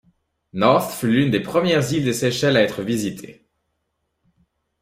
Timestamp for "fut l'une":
0.95-1.29